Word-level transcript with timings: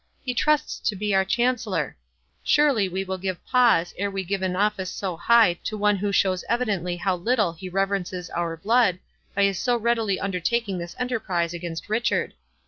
—He 0.23 0.33
trusts 0.33 0.79
to 0.89 0.95
be 0.95 1.13
our 1.13 1.23
Chancellor. 1.23 1.95
Surely 2.43 2.89
we 2.89 3.03
will 3.03 3.19
pause 3.47 3.93
ere 3.99 4.09
we 4.09 4.23
give 4.23 4.41
an 4.41 4.55
office 4.55 4.89
so 4.89 5.15
high 5.15 5.59
to 5.65 5.77
one 5.77 5.95
who 5.97 6.11
shows 6.11 6.43
evidently 6.49 6.95
how 6.97 7.15
little 7.17 7.53
he 7.53 7.69
reverences 7.69 8.27
our 8.31 8.57
blood, 8.57 8.97
by 9.35 9.43
his 9.43 9.59
so 9.61 9.77
readily 9.77 10.19
undertaking 10.19 10.79
this 10.79 10.95
enterprise 10.97 11.53
against 11.53 11.87
Richard. 11.87 12.33